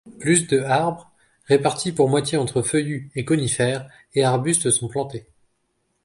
[0.19, 1.11] Plus de arbres,
[1.45, 5.27] répartis pour moitié entre feuillus et conifères, et arbustes sont plantés.